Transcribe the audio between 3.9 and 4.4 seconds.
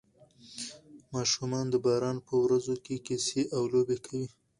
کوي.